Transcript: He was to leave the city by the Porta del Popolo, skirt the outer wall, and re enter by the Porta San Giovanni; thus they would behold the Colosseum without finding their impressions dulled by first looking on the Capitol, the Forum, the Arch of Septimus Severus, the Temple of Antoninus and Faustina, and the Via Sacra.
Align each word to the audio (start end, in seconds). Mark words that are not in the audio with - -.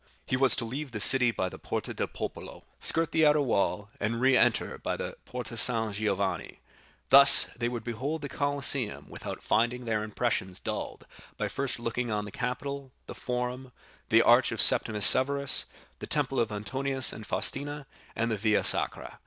He 0.25 0.35
was 0.35 0.55
to 0.55 0.65
leave 0.65 0.93
the 0.93 0.99
city 0.99 1.29
by 1.29 1.47
the 1.47 1.59
Porta 1.59 1.93
del 1.93 2.07
Popolo, 2.07 2.63
skirt 2.79 3.11
the 3.11 3.23
outer 3.23 3.39
wall, 3.39 3.91
and 3.99 4.19
re 4.19 4.35
enter 4.35 4.79
by 4.79 4.97
the 4.97 5.15
Porta 5.25 5.55
San 5.55 5.93
Giovanni; 5.93 6.59
thus 7.09 7.45
they 7.55 7.69
would 7.69 7.83
behold 7.83 8.23
the 8.23 8.27
Colosseum 8.27 9.07
without 9.09 9.43
finding 9.43 9.85
their 9.85 10.03
impressions 10.03 10.57
dulled 10.59 11.05
by 11.37 11.47
first 11.47 11.79
looking 11.79 12.09
on 12.09 12.25
the 12.25 12.31
Capitol, 12.31 12.91
the 13.05 13.13
Forum, 13.13 13.71
the 14.09 14.23
Arch 14.23 14.51
of 14.51 14.59
Septimus 14.59 15.05
Severus, 15.05 15.65
the 15.99 16.07
Temple 16.07 16.39
of 16.39 16.51
Antoninus 16.51 17.13
and 17.13 17.27
Faustina, 17.27 17.85
and 18.15 18.31
the 18.31 18.37
Via 18.37 18.63
Sacra. 18.63 19.19